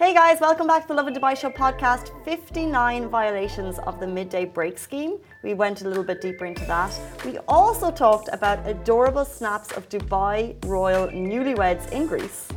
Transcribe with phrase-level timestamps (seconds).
[0.00, 2.08] Hey guys, welcome back to the Lovin Dubai Show podcast.
[2.24, 5.18] 59 violations of the midday break scheme.
[5.42, 6.98] We went a little bit deeper into that.
[7.22, 12.48] We also talked about adorable snaps of Dubai royal newlyweds in Greece.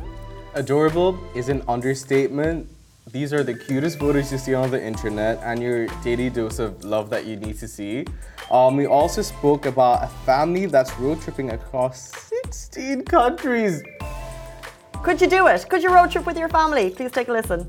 [0.54, 2.66] Adorable is an understatement.
[3.12, 6.82] These are the cutest photos you see on the internet and your daily dose of
[6.82, 8.06] love that you need to see.
[8.50, 12.10] Um, we also spoke about a family that's road tripping across
[12.46, 13.82] 16 countries.
[15.04, 15.68] Could you do it?
[15.68, 16.88] Could you road trip with your family?
[16.88, 17.60] Please take a listen.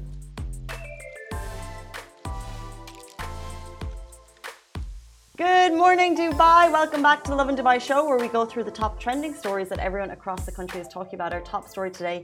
[5.37, 6.71] Good morning, Dubai.
[6.71, 9.67] Welcome back to the Lovin Dubai show, where we go through the top trending stories
[9.67, 11.33] that everyone across the country is talking about.
[11.33, 12.23] Our top story today,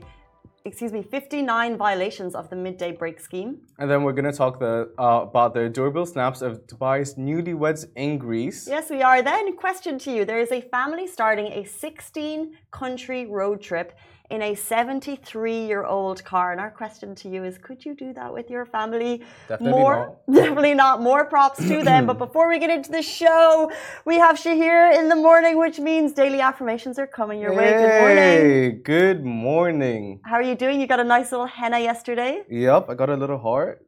[0.64, 3.58] excuse me, 59 violations of the midday break scheme.
[3.78, 7.84] And then we're going to talk the, uh, about the adorable snaps of Dubai's newlyweds
[7.96, 8.66] in Greece.
[8.66, 9.20] Yes, we are.
[9.20, 13.92] Then, question to you there is a family starting a 16 country road trip
[14.32, 16.52] in a 73 year old car.
[16.52, 19.22] And our question to you is could you do that with your family?
[19.46, 20.34] Definitely More, not.
[20.40, 21.02] Definitely not.
[21.02, 22.06] More props to them.
[22.06, 23.70] but before we get into the show,
[24.06, 27.72] we have Shahir in the morning, which means daily affirmations are coming your way.
[27.72, 28.16] Good morning.
[28.16, 30.20] Hey, good morning.
[30.24, 30.80] How are you doing?
[30.80, 32.42] You got a nice little henna yesterday.
[32.48, 33.86] Yep, I got a little heart.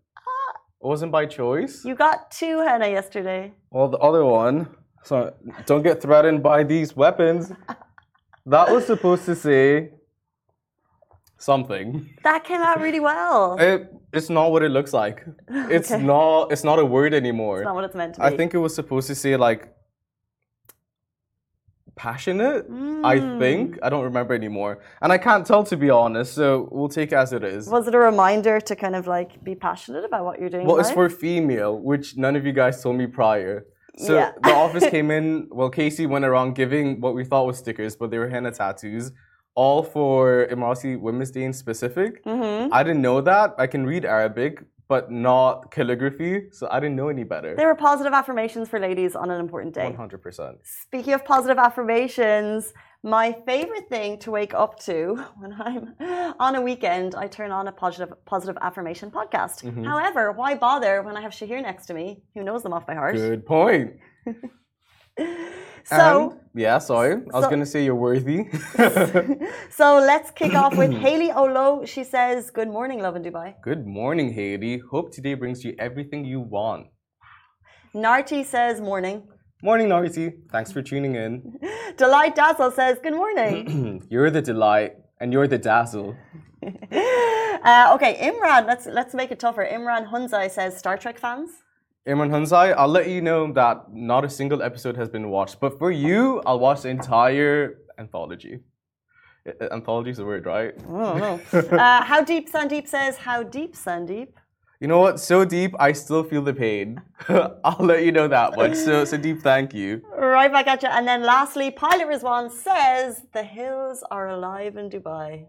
[0.83, 1.83] It wasn't by choice.
[1.87, 3.55] You got two henna yesterday.
[3.71, 4.69] Well, the other one,
[5.03, 5.33] so
[5.65, 7.51] don't get threatened by these weapons.
[8.47, 9.93] That was supposed to say
[11.45, 12.09] something.
[12.25, 13.57] That came out really well.
[13.71, 13.81] It,
[14.13, 15.19] it's not what it looks like.
[15.77, 16.03] It's Okay.
[16.03, 16.53] not.
[16.53, 17.59] It's not a word anymore.
[17.61, 18.27] It's not what it's meant to be.
[18.27, 19.63] I think it was supposed to say like
[21.97, 22.63] passionate.
[23.13, 23.39] I Mm.
[23.39, 26.35] think I don't remember anymore, and I can't tell to be honest.
[26.35, 27.69] So we'll take it as it is.
[27.69, 30.67] Was it a reminder to kind of like be passionate about what you're doing?
[30.67, 33.67] Well, it's for female, which none of you guys told me prior.
[34.07, 34.33] So Yeah.
[34.43, 35.49] the office came in.
[35.59, 39.13] Well, Casey went around giving what we thought was stickers, but they were henna tattoos,
[39.55, 42.25] all for Emirati Women's Day in specific.
[42.25, 42.69] Mhm.
[42.73, 43.55] I didn't know that.
[43.59, 47.55] I can read Arabic, but not calligraphy, so I didn't know any better.
[47.57, 49.85] They were positive affirmations for ladies on an important day.
[49.85, 50.59] One hundred percent.
[50.65, 52.73] Speaking of positive affirmations,
[53.03, 55.95] my favorite thing to wake up to when I'm
[56.41, 59.63] on a weekend, I turn on a positive positive affirmation podcast.
[59.63, 59.85] Mm-hmm.
[59.85, 62.95] However, why bother when I have Shahir next to me, who knows them off by
[62.95, 63.15] heart?
[63.17, 63.93] Good point.
[65.85, 68.47] So, And- yeah, sorry, I was gonna say you're worthy.
[69.71, 71.85] so let's kick off with Haley Olo.
[71.85, 74.79] She says, "Good morning, Lovin Dubai." Good morning, Haiti.
[74.91, 76.87] Hope today brings you everything you want.
[77.95, 79.23] Narti says, "Morning."
[79.63, 80.33] Morning, Narcy.
[80.53, 81.59] Thanks for tuning in.
[81.97, 86.17] Delight Dazzle says, "Good morning." you're the delight, and you're the dazzle.
[86.63, 88.67] uh, okay, Imran.
[88.67, 89.69] Let's let's make it tougher.
[89.71, 91.51] Imran Hunzai says, "Star Trek fans."
[92.07, 95.79] Imran Hunzai, I'll let you know that not a single episode has been watched, but
[95.79, 98.61] for you, I'll watch the entire anthology.
[99.73, 100.75] Anthology is the word, right?
[100.79, 101.41] I don't know.
[101.79, 104.29] uh, how deep Sandeep says, "How deep Sandeep."
[104.81, 105.19] You know what?
[105.19, 107.01] So deep, I still feel the pain.
[107.65, 108.75] I'll let you know that much.
[108.75, 110.03] So, so deep, thank you.
[110.15, 110.89] Right back at you.
[110.89, 115.47] And then lastly, Pilot Rizwan says, "The hills are alive in Dubai."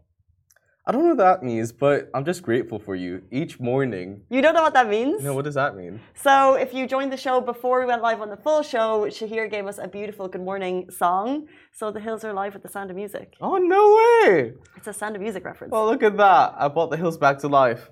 [0.88, 4.22] I don't know what that means, but I'm just grateful for you each morning.
[4.30, 5.24] You don't know what that means?
[5.24, 6.00] No, what does that mean?
[6.14, 9.50] So, if you joined the show before we went live on the full show, Shahir
[9.50, 11.48] gave us a beautiful good morning song.
[11.74, 13.36] So, the hills are alive with the sound of music.
[13.42, 14.54] Oh, no way!
[14.78, 15.74] It's a sound of music reference.
[15.76, 16.54] Oh, look at that.
[16.56, 17.90] I brought the hills back to life.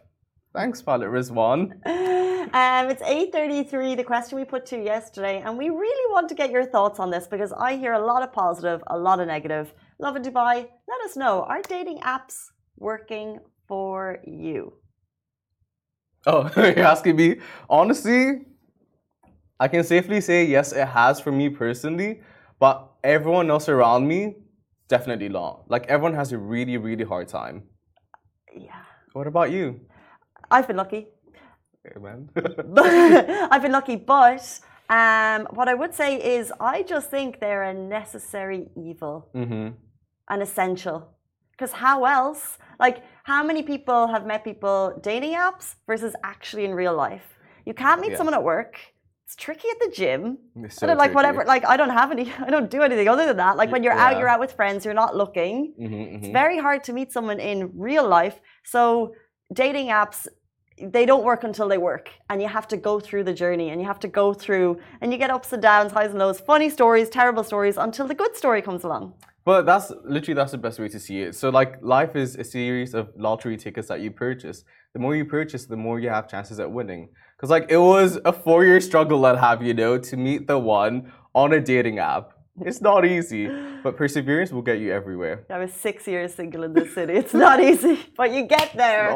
[0.54, 1.62] Thanks, Pilot Rizwan.
[2.44, 6.36] Um, it's 8.33, the question we put to you yesterday, and we really want to
[6.36, 9.28] get your thoughts on this because I hear a lot of positive, a lot of
[9.28, 9.74] negative.
[9.98, 11.44] Lovin Dubai, let us know.
[11.44, 12.52] Are dating apps
[12.84, 14.74] working for you?
[16.26, 17.40] Oh, you're asking me?
[17.70, 18.42] Honestly,
[19.60, 22.22] I can safely say yes, it has for me personally,
[22.60, 24.36] but everyone else around me,
[24.88, 25.70] definitely not.
[25.70, 27.64] Like, everyone has a really, really hard time.
[28.56, 28.84] Yeah.
[29.14, 29.82] What about you?
[30.52, 31.08] I've been lucky.
[31.96, 32.30] Amen.
[32.78, 37.74] I've been lucky, but um, what I would say is I just think they're a
[37.74, 39.70] necessary evil hmm
[40.30, 41.10] and essential.
[41.54, 42.58] Because how else?
[42.80, 47.28] Like, how many people have met people dating apps versus actually in real life?
[47.66, 48.18] You can't meet Yeah.
[48.18, 48.74] someone at work.
[49.26, 50.38] It's tricky at the gym.
[50.58, 51.44] It's so don't like whatever.
[51.46, 52.26] Like I don't have any.
[52.48, 53.56] I don't do anything other than that.
[53.58, 54.84] Like when you're out, you're out with friends.
[54.86, 55.74] You're not looking.
[55.80, 56.34] Mhm, It's mhm.
[56.34, 57.58] very hard to meet someone in
[57.90, 58.38] real life.
[58.66, 58.84] So
[59.54, 60.28] dating apps,
[60.96, 63.80] they don't work until they work, and you have to go through the journey, and
[63.82, 66.70] you have to go through, and you get ups and downs, highs and lows, funny
[66.70, 69.14] stories, terrible stories, until the good story comes along.
[69.46, 71.36] But that's literally that's the best way to see it.
[71.36, 74.64] So like life is a series of lottery tickets that you purchase.
[74.94, 77.10] The more you purchase, the more you have chances at winning.
[77.36, 81.12] Because like it was a four-year struggle that have you know to meet the one
[81.36, 82.33] on a dating app.
[82.62, 83.48] It's not easy,
[83.82, 85.44] but perseverance will get you everywhere.
[85.50, 87.14] I was six years single in the city.
[87.14, 89.10] It's not easy, but you get there.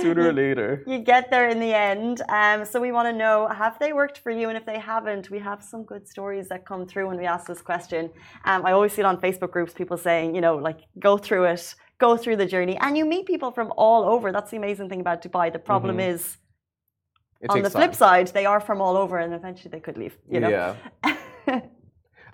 [0.00, 0.84] Sooner or later.
[0.86, 2.22] You get there in the end.
[2.28, 4.48] Um, so we want to know have they worked for you?
[4.48, 7.46] And if they haven't, we have some good stories that come through when we ask
[7.48, 8.10] this question.
[8.44, 11.44] Um, I always see it on Facebook groups, people saying, you know, like go through
[11.46, 12.76] it, go through the journey.
[12.80, 14.30] And you meet people from all over.
[14.30, 15.52] That's the amazing thing about Dubai.
[15.52, 16.08] The problem Mhm.
[16.14, 16.36] is,
[17.40, 18.02] It on the flip time.
[18.04, 20.48] side, they are from all over and eventually they could leave, you know?
[20.48, 20.76] Yeah.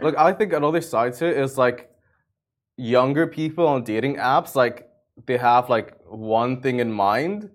[0.00, 1.91] Look, I think another side to it is like
[2.77, 4.89] younger people on dating apps, like
[5.27, 7.50] they have like one thing in mind.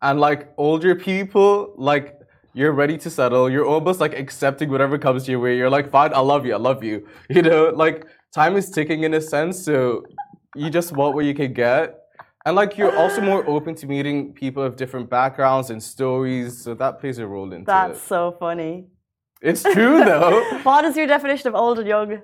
[0.00, 2.18] And like older people, like
[2.54, 3.48] you're ready to settle.
[3.48, 5.56] You're almost like accepting whatever comes your way.
[5.56, 7.06] You're like, fine, I love you, I love you.
[7.30, 10.04] You know, like time is ticking in a sense, so
[10.56, 11.98] you just want what you can get.
[12.44, 16.74] And like you're also more open to meeting people of different backgrounds and stories, so
[16.74, 18.08] that plays a role into That's it.
[18.08, 18.86] so funny.
[19.42, 20.42] It's true though.
[20.62, 22.22] what is your definition of old and young?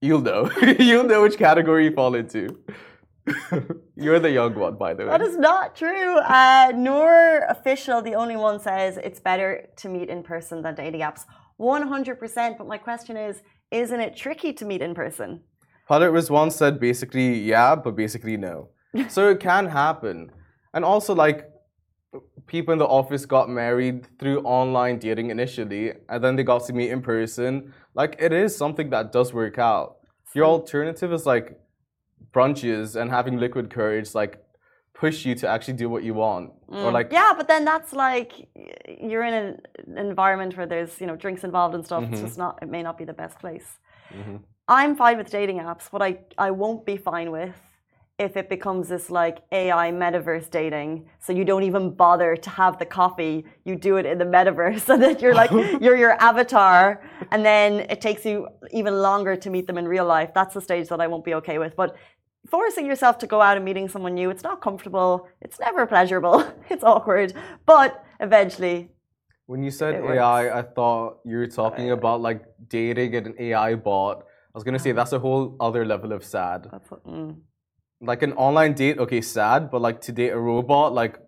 [0.00, 0.50] You'll know.
[0.78, 2.58] You'll know which category you fall into.
[3.96, 5.10] You're the young one, by the way.
[5.10, 6.18] That is not true.
[6.18, 11.00] Uh, Noor official, the only one says it's better to meet in person than dating
[11.00, 11.24] apps.
[11.56, 12.58] One hundred percent.
[12.58, 15.40] But my question is, isn't it tricky to meet in person?
[15.88, 18.68] Hadar was once said basically yeah, but basically no.
[19.08, 20.30] so it can happen.
[20.74, 21.48] And also, like,
[22.46, 26.72] people in the office got married through online dating initially, and then they got to
[26.72, 27.72] meet in person.
[27.94, 29.96] Like, it is something that does work out.
[30.34, 31.58] Your alternative is like
[32.32, 34.42] brunches and having liquid courage, like,
[34.94, 36.52] push you to actually do what you want.
[36.68, 38.32] Or, like, yeah, but then that's like
[39.00, 42.04] you're in an environment where there's you know drinks involved and stuff.
[42.04, 42.24] It's Mhm.
[42.24, 42.58] just not.
[42.62, 43.78] It may not be the best place.
[44.10, 44.40] Mhm.
[44.68, 45.92] I'm fine with dating apps.
[45.92, 47.54] What I I won't be fine with
[48.18, 51.06] if it becomes this like AI metaverse dating.
[51.18, 53.44] So you don't even bother to have the coffee.
[53.64, 57.80] You do it in the metaverse, so that you're like you're your avatar, and then
[57.90, 60.30] it takes you even longer to meet them in real life.
[60.34, 61.76] That's the stage that I won't be okay with.
[61.76, 61.96] But
[62.48, 65.28] forcing yourself to go out and meeting someone new, it's not comfortable.
[65.42, 66.44] It's never pleasurable.
[66.70, 67.32] It's awkward,
[67.64, 68.90] but eventually,
[69.46, 70.58] When you said AI.
[70.58, 74.16] I thought you were talking about like dating an AI bot.
[74.52, 76.68] I was gonna say that's a whole other level of sad.
[76.72, 77.04] that's what.
[77.06, 77.36] Mm.
[78.00, 81.18] Like an online date, okay, sad, but like to date a robot, like,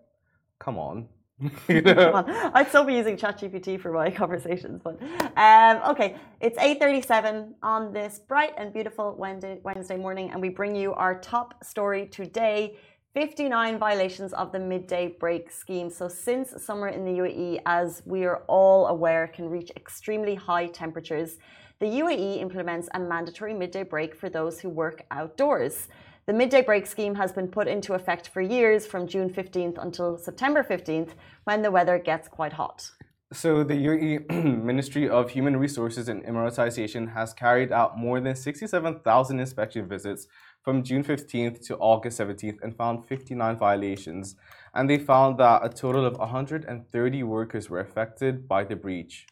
[0.59, 1.09] come on.
[1.69, 1.95] you know?
[1.95, 2.31] Come on.
[2.55, 5.01] I'd still be using ChatGPT for my conversations, but
[5.37, 6.17] um, okay.
[6.41, 10.95] It's eight thirty-seven on this bright and beautiful Wednesday, Wednesday morning, and we bring you
[10.95, 12.77] our top story today.
[13.15, 15.91] 59 violations of the midday break scheme.
[15.91, 20.67] So, since summer in the UAE, as we are all aware, can reach extremely high
[20.67, 21.39] temperatures,
[21.81, 25.89] the UAE implements a mandatory midday break for those who work outdoors.
[26.29, 30.19] The midday break scheme has been put into effect for years from June 15th until
[30.19, 31.13] September 15th
[31.45, 32.91] when the weather gets quite hot.
[33.33, 39.41] So the UAE Ministry of Human Resources and Emiratisation has carried out more than 67,000
[39.41, 40.27] inspection visits
[40.63, 44.37] from June 15th to August 17th and found 59 violations.
[44.75, 49.27] And they found that a total of 130 workers were affected by the breach.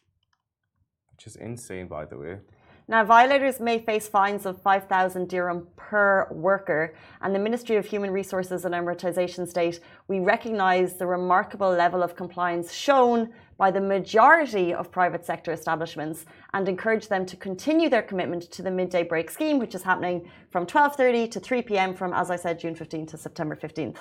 [1.11, 2.37] Which is insane, by the way.
[2.89, 8.11] Now, violators may face fines of 5,000 dirham per worker, and the Ministry of Human
[8.11, 14.73] Resources and Emiratisation state we recognise the remarkable level of compliance shown by the majority
[14.73, 16.23] of private sector establishments
[16.53, 20.31] and encourage them to continue their commitment to the midday break scheme, which is happening
[20.49, 21.93] from 12:30 to 3 p.m.
[21.93, 23.97] from, as I said, June 15th to September 15th.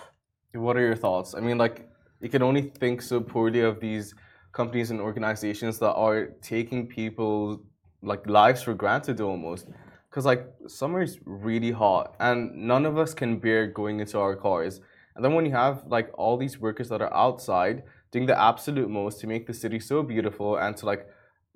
[0.54, 1.34] What are your thoughts?
[1.34, 1.90] I mean, like,
[2.20, 4.14] you can only think so poorly of these
[4.52, 7.64] companies and organizations that are taking people
[8.06, 9.66] like lives for granted almost.
[10.08, 14.34] Because like summer is really hot, and none of us can bear going into our
[14.34, 14.80] cars.
[15.14, 17.82] And then when you have like all these workers that are outside
[18.12, 21.06] doing the absolute most to make the city so beautiful and to like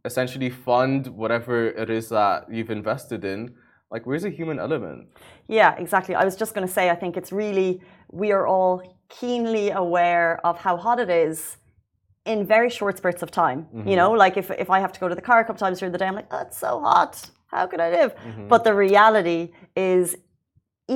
[0.05, 3.55] essentially fund whatever it is that you've invested in,
[3.91, 5.09] like where's the human element?
[5.47, 6.15] Yeah, exactly.
[6.15, 7.81] I was just going to say, I think it's really,
[8.11, 11.57] we are all keenly aware of how hot it is
[12.33, 13.61] in very short spurts of time.
[13.91, 15.79] You know, like if, if I have to go to the car a couple times
[15.81, 17.13] during the day, I'm like, that's so hot.
[17.55, 18.11] How can I live?
[18.53, 19.41] But the reality
[19.77, 20.17] is,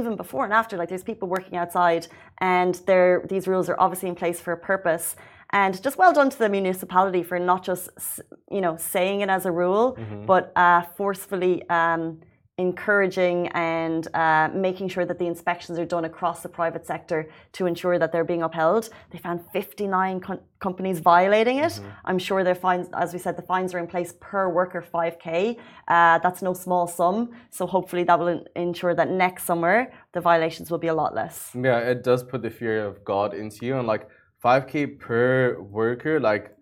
[0.01, 2.03] even before and after, like there's people working outside,
[2.39, 5.07] and there these rules are obviously in place for a purpose.
[5.51, 7.89] And just well done to the municipality for not just
[8.57, 9.87] you know saying it as a rule,
[10.27, 12.03] but uh, forcefully um,
[12.57, 17.67] encouraging and uh, making sure that the inspections are done across the private sector to
[17.67, 18.91] ensure that they're being upheld.
[19.11, 21.81] They found 59 com- companies violating it.
[22.05, 25.59] I'm sure their fines, as we said, the fines are in place per worker 5k.
[25.89, 27.33] Uh, that's no small sum.
[27.51, 31.51] So hopefully that will ensure that next summer the violations will be a lot less.
[31.55, 34.09] Yeah, it does put the fear of God into you, and like
[34.45, 36.55] 5k per worker, like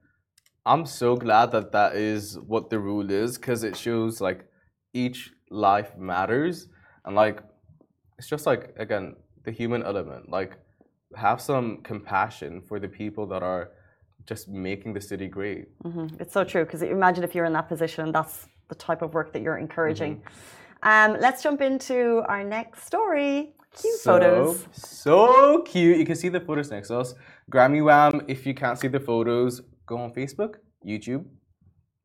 [0.64, 4.46] I'm so glad that that is what the rule is because it shows like
[4.94, 6.68] each life matters,
[7.04, 7.42] and like
[8.18, 10.30] it's just like again the human element.
[10.30, 10.56] Like
[11.16, 13.70] have some compassion for the people that are
[14.26, 15.66] just making the city great.
[15.82, 19.14] hmm It's so true because imagine if you're in that position, that's the type of
[19.14, 20.16] work that you're encouraging.
[20.16, 21.12] Mm-hmm.
[21.14, 23.54] Um, let's jump into our next story.
[23.80, 24.66] Cute so, photos.
[24.72, 25.98] So cute.
[25.98, 27.14] You can see the photos next to us.
[27.50, 28.22] Grammy Wham.
[28.28, 30.56] If you can't see the photos, go on Facebook,
[30.86, 31.24] YouTube.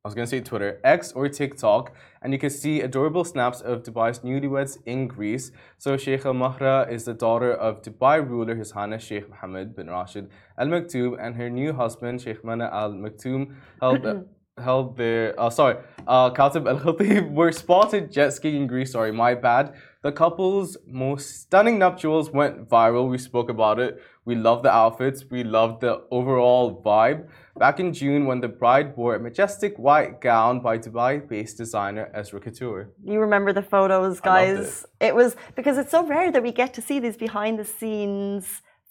[0.08, 3.84] I was gonna say Twitter, X or TikTok, and you can see adorable snaps of
[3.84, 5.52] Dubai's newlyweds in Greece.
[5.78, 10.30] So Sheikha Mahra is the daughter of Dubai ruler His Highness Sheikh Mohammed bin Rashid
[10.58, 14.26] Al Maktoum, and her new husband Sheikh Mana Al Maktoum held.
[14.58, 15.76] held their uh, sorry
[16.08, 20.78] uh Khatib Al Khatib were spotted jet skiing in Greece sorry my bad the couple's
[20.88, 25.78] most stunning nuptials went viral we spoke about it we love the outfits we loved
[25.86, 27.20] the overall vibe
[27.64, 32.40] back in June when the bride wore a majestic white gown by Dubai-based designer Ezra
[32.46, 32.82] Couture
[33.12, 34.86] You remember the photos, guys.
[35.08, 35.16] It.
[35.22, 38.46] was because it's so rare that we get to see these behind the scenes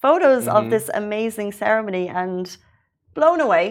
[0.06, 0.70] photos of Mhm.
[0.74, 2.44] this amazing ceremony and
[3.18, 3.66] blown away.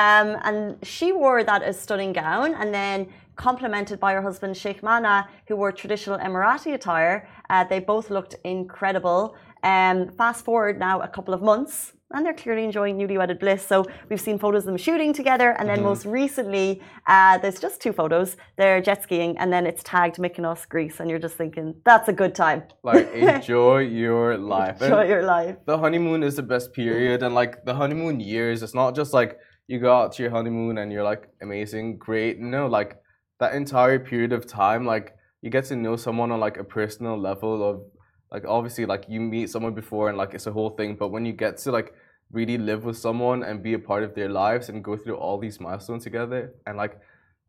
[0.00, 0.60] Um, and
[0.92, 2.98] she wore that as stunning gown and then
[3.36, 7.16] complemented by her husband Sheikh Mana, who wore traditional Emirati attire.
[7.52, 9.20] Uh, they both looked incredible.
[9.62, 13.66] Um, fast forward now a couple of months, and they're clearly enjoying newlywed bliss.
[13.66, 17.80] So we've seen photos of them shooting together, and then most recently, uh, there's just
[17.82, 18.36] two photos.
[18.56, 22.12] They're jet skiing, and then it's tagged Mykonos, Greece, and you're just thinking that's a
[22.12, 22.62] good time.
[22.82, 25.56] like enjoy your life And- Enjoy your life.
[25.66, 29.38] the honeymoon is the best period and like the honeymoon years it's not just like
[29.66, 32.96] you go out to your honeymoon and you're like amazing great no like
[33.40, 37.18] that entire period of time like you get to know someone on like a personal
[37.20, 37.82] level of
[38.32, 41.24] like obviously like you meet someone before and like it's a whole thing but when
[41.24, 41.94] you get to like
[42.32, 45.38] really live with someone and be a part of their lives and go through all
[45.38, 46.98] these milestones together and like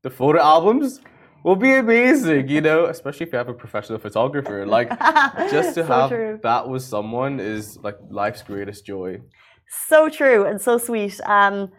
[0.03, 1.01] the photo albums
[1.43, 4.89] will be amazing you know especially if you have a professional photographer like
[5.51, 6.39] just to So have true.
[6.43, 9.19] that with someone is like life's greatest joy.
[9.89, 11.19] So true and so sweet.
[11.25, 11.71] Um,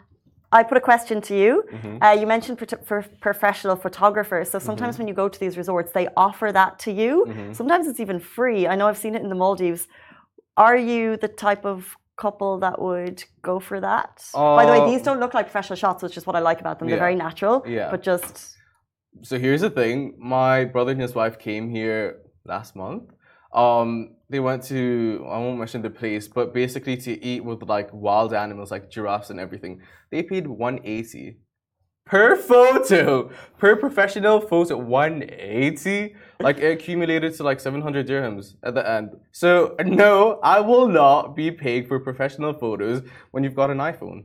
[0.51, 1.63] I put a question to you.
[1.71, 2.03] Mm-hmm.
[2.03, 4.49] Uh, you mentioned pro- for professional photographers.
[4.49, 7.25] So sometimes when you go to these resorts, they offer that to you.
[7.27, 7.53] Mm-hmm.
[7.53, 8.67] Sometimes it's even free.
[8.67, 9.87] I know I've seen it in the Maldives.
[10.57, 14.11] Are you the type of couple that would go for that?
[14.33, 16.59] By the way, Uh, these don't look like professional shots, which is what I like
[16.59, 16.87] about them.
[16.89, 17.55] They're very natural.
[17.65, 17.89] Yeah.
[17.93, 18.57] But just
[19.29, 19.97] So here's the thing:
[20.37, 22.01] my brother and his wife came here
[22.45, 23.03] last month.
[23.53, 27.89] Um, they went to I won't mention the place, but basically to eat with like
[27.93, 29.81] wild animals like giraffes and everything.
[30.09, 31.37] They paid 180
[32.05, 36.15] per photo, per professional photo, 180.
[36.39, 39.11] Like it accumulated to like 700 dirhams at the end.
[39.31, 44.23] So no, I will not be paying for professional photos when you've got an iPhone.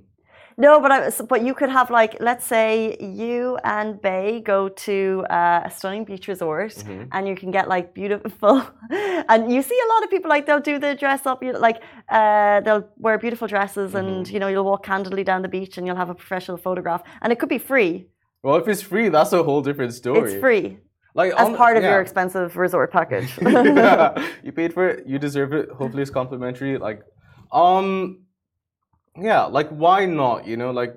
[0.58, 5.24] No, but I, but you could have like let's say you and Bay go to
[5.28, 7.08] uh, a stunning beach resort, Mm-hmm.
[7.12, 8.62] and you can get like beautiful,
[9.30, 11.58] and you see a lot of people like they'll do the dress up, you know,
[11.58, 14.06] like uh, they'll wear beautiful dresses, Mm-hmm.
[14.06, 17.02] and you know you'll walk candidly down the beach, and you'll have a professional photograph,
[17.20, 18.06] and it could be free.
[18.42, 20.32] Well, if it's free, that's a whole different story.
[20.32, 20.78] It's free
[21.14, 21.90] Like as on- part of yeah.
[21.92, 23.30] your expensive resort package.
[23.42, 24.14] yeah.
[24.44, 25.06] you paid for it.
[25.06, 25.68] You deserve it.
[25.70, 26.78] Hopefully, it's complimentary.
[26.78, 27.00] Like,
[27.52, 28.20] um,
[29.18, 30.46] yeah, like why not?
[30.46, 30.96] You know, like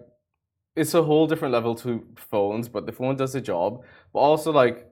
[0.75, 3.83] it's a whole different level to phones, but the phone does the job.
[4.13, 4.87] But also, like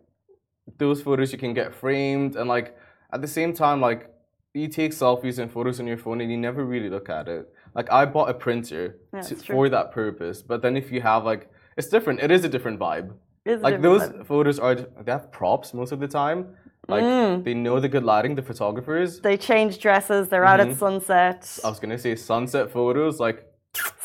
[0.78, 2.78] those photos you can get framed, and like
[3.14, 4.12] at the same time, like
[4.54, 7.48] you take selfies and photos on your phone, and you never really look at it.
[7.76, 11.24] Like I bought a printer Yeah, to, for that purpose, but then if you have
[11.26, 12.22] like it's different.
[12.22, 13.14] It is a different vibe
[13.56, 14.26] like different those vibe.
[14.28, 16.48] photos are they have props most of the time
[16.88, 17.44] like Mm.
[17.44, 20.30] they know the good lighting the photographers They change dresses.
[20.30, 20.80] They're out at Mm-hmm.
[20.86, 21.60] sunset.
[21.64, 23.44] i was gonna say sunset photos like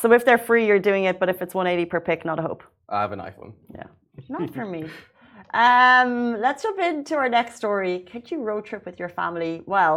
[0.01, 1.19] So if they're free, you're doing it.
[1.19, 2.63] But if it's 180 per pic, not a hope.
[2.89, 3.87] i have an iphone Yeah,
[4.29, 4.83] not for me.
[5.55, 7.99] Um, let's jump into our next story.
[8.11, 9.61] Could you road trip with your family?
[9.67, 9.95] Well,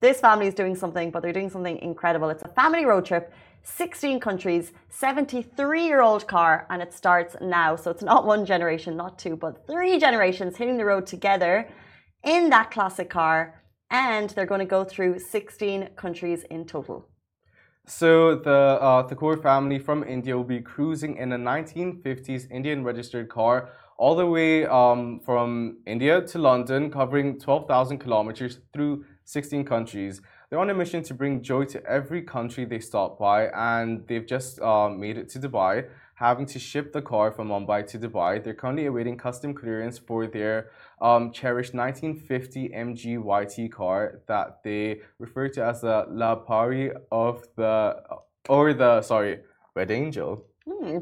[0.00, 2.28] this family is doing something, but they're doing something incredible.
[2.30, 3.32] It's a family road trip,
[3.62, 7.76] 16 countries, 73 year old car, and it starts now.
[7.76, 11.68] So it's not one generation, not two, but three generations hitting the road together
[12.24, 13.62] in that classic car.
[13.90, 17.08] And they're going to go through 16 countries in total.
[17.86, 23.28] so the uh, Thakur family from india will be cruising in a 1950s indian registered
[23.28, 30.20] car all the way um, from india to london covering 12000 kilometers through 16 countries
[30.52, 34.26] they're on a mission to bring joy to every country they stop by and they've
[34.26, 38.44] just um, made it to dubai having to ship the car from Mumbai to Dubai.
[38.44, 45.00] They're currently awaiting custom clearance for their um, cherished 1950 MG YT car that they
[45.18, 48.00] refer to as the Lal Pari of the,
[48.48, 49.40] or the, sorry,
[49.74, 50.44] Red Angel.
[50.68, 50.98] Hmm.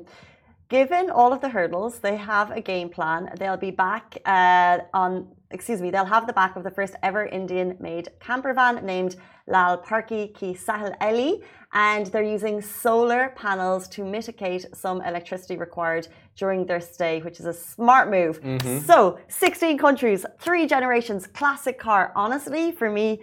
[0.71, 3.31] Given all of the hurdles, they have a game plan.
[3.37, 7.27] They'll be back uh, on, excuse me, they'll have the back of the first ever
[7.27, 9.17] Indian made camper van named
[9.47, 11.43] Lal Pari Ki Saheli.
[11.73, 17.47] And they're using solar panels to mitigate some electricity required during their stay, which is
[17.47, 18.41] a smart move.
[18.43, 18.81] Mm-hmm.
[18.81, 22.13] So, 16 countries, three generations, classic car.
[22.17, 23.21] Honestly, for me,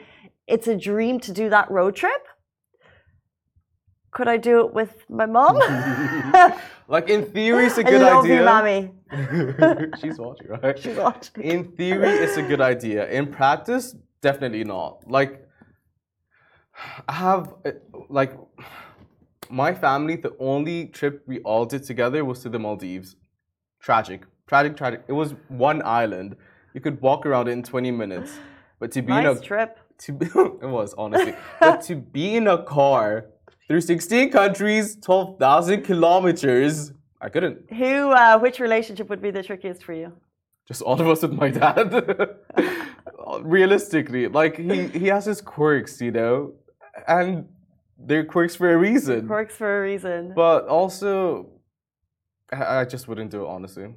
[0.47, 2.25] it's a dream to do that road trip.
[4.11, 5.57] Could I do it with my mom?
[6.87, 8.39] Like in theory, it's a good love idea.
[8.39, 8.91] you, mommy.
[10.01, 10.77] She's watching, right?
[10.77, 11.43] She's watching.
[11.43, 13.09] In theory, it's a good idea.
[13.09, 15.09] In practice, definitely not.
[15.09, 15.47] Like,
[17.07, 17.71] I have, uh,
[18.09, 18.33] like,
[19.49, 23.15] my family, the only trip we all did together was to the Maldives.
[23.79, 24.23] Tragic.
[24.47, 25.03] Tragic, tragic.
[25.07, 26.35] It was one island.
[26.73, 28.37] You could walk around it in 20 minutes.
[28.79, 29.79] But to be in a trip.
[29.99, 33.25] to be, it was honestly, but to be in a car
[33.67, 37.71] through 16 countries, 12,000 kilometers, I couldn't.
[37.71, 40.13] Who, uh, which relationship would be the trickiest for you?
[40.67, 42.35] Just all of us with my dad.
[43.41, 46.53] Realistically, like he he has his quirks, you know,
[47.07, 47.47] and
[47.97, 49.27] they're quirks for a reason.
[49.27, 50.33] Quirks for a reason.
[50.35, 51.49] But also,
[52.51, 53.87] I, I just wouldn't do it honestly.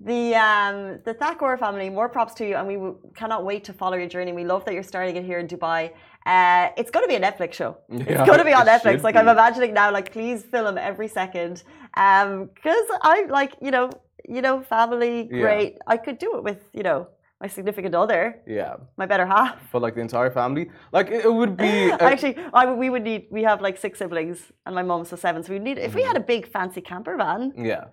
[0.00, 3.74] The um, the Thakur family, more props to you, and we w- cannot wait to
[3.74, 4.32] follow your journey.
[4.32, 5.92] We love that you're starting it here in Dubai.
[6.26, 7.76] Uh, it's going to be a Netflix show.
[7.90, 9.02] Yeah, it's going to be on Netflix.
[9.02, 11.62] Like I'm imagining now, like please film every second,
[11.94, 13.90] because I like you know
[14.28, 15.40] you know family Yeah.
[15.40, 15.78] great.
[15.86, 17.08] I could do it with you know
[17.40, 19.56] my significant other, Yeah, my better half.
[19.72, 21.88] but like the entire family, like it, it would be.
[21.88, 23.28] a- Actually, I, we would need.
[23.30, 25.42] We have like six siblings, and my mom so seven.
[25.42, 25.78] So we need.
[25.78, 27.84] If we had a big fancy camper van, yeah.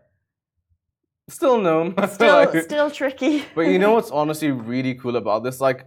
[1.29, 1.93] Still no.
[2.11, 3.45] still Like- still tricky.
[3.55, 5.59] But you know what's honestly really cool about this?
[5.61, 5.85] Like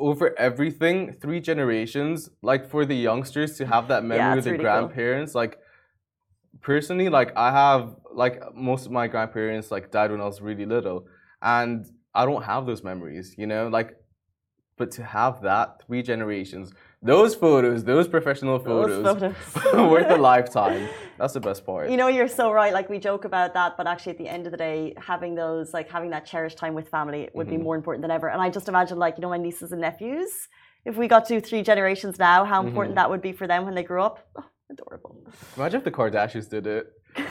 [0.00, 4.54] over everything, three generations, like for the youngsters to have that memory Yeah, with their
[4.54, 4.72] really cool.
[4.72, 5.58] grandparents, like
[6.60, 10.66] personally, like I have like most of my grandparents like died when I was really
[10.66, 11.06] little.
[11.42, 13.68] And I don't have those memories, you know?
[13.68, 13.96] Like
[14.76, 19.90] but to have that three generations, those photos, those professional Those photos, photos.
[19.90, 20.88] worth a lifetime.
[21.18, 21.90] That's the best part.
[21.90, 22.72] You know, you're so right.
[22.72, 25.72] Like we joke about that, but actually, at the end of the day, having those,
[25.74, 27.56] like having that cherished time with family, would Mm-hmm.
[27.56, 28.28] be more important than ever.
[28.28, 30.48] And I just imagine, like you know, my nieces and nephews.
[30.84, 32.68] If we got to three generations now, how Mm-hmm.
[32.68, 34.26] important that would be for them when they grew up.
[34.38, 35.16] Oh, adorable.
[35.56, 36.86] Imagine if the Kardashians did it.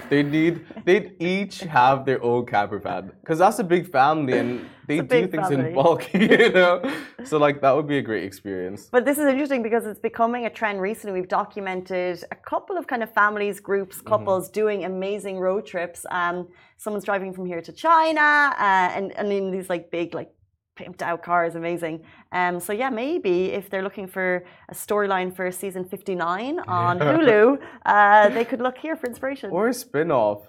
[0.09, 4.67] They need they'd each have their own camper van because that's a big family and
[4.87, 5.69] they do things family.
[5.69, 6.81] in bulk, you know.
[7.23, 8.87] So like that would be a great experience.
[8.91, 11.19] But this is interesting because it's becoming a trend recently.
[11.19, 14.07] We've documented a couple of kind of families, groups, Mm-hmm.
[14.09, 16.05] couples doing amazing road trips.
[16.09, 18.21] Um, someone's driving from here to China,
[18.57, 20.31] uh, and and in these like big like
[20.79, 21.95] pimped out cars, is amazing.
[22.31, 24.27] Um, so yeah, maybe if they're looking for
[24.69, 29.47] a storyline for season fifty nine on Hulu, uh, they could look here for inspiration.
[29.51, 30.39] Or a spin-off.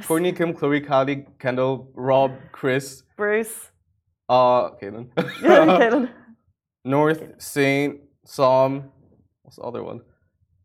[0.00, 3.70] Kourtney, Kim, Khloe, Kylie, Kendall, Rob, Kris, Bruce,
[4.28, 6.10] uh, Caitlyn, Caitlyn.
[6.84, 8.90] North, Saint, Psalm.
[9.42, 10.00] What's the other one?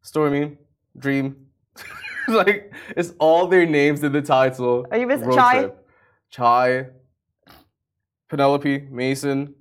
[0.03, 0.57] Stormi,
[0.97, 1.35] Dream.
[2.27, 4.85] like it's all their names in the title.
[4.91, 5.59] Are you missing Chai?
[5.59, 5.77] trip.
[6.29, 6.85] Chai,
[8.31, 9.53] Penelope, Mason.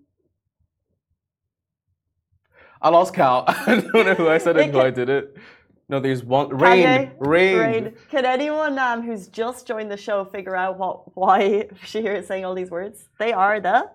[2.80, 3.48] I lost count.
[3.48, 5.36] I don't know who I said and who I did it.
[5.88, 6.50] No, there's one.
[6.50, 6.86] Reign.
[6.86, 7.58] Kanye, Reign.
[7.58, 7.94] Reign.
[8.12, 12.44] Can anyone um, who's just joined the show figure out what why Shahir is saying
[12.44, 13.08] all these words?
[13.18, 13.90] They are the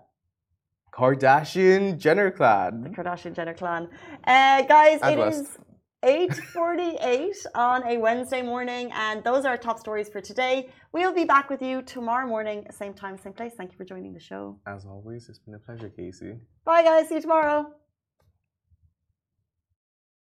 [0.94, 2.82] Kardashian Jenner clan.
[2.82, 3.88] The Kardashian Jenner clan.
[4.28, 5.42] Uh, guys, And it West.
[5.42, 5.58] is
[6.06, 10.70] 8.48 on a Wednesday morning, and those are our top stories for today.
[10.92, 13.54] We'll be back with you tomorrow morning, same time, same place.
[13.58, 14.60] Thank you for joining the show.
[14.68, 16.36] As always, it's been a pleasure, Casey.
[16.64, 17.10] Bye, guys.
[17.10, 17.74] See you tomorrow.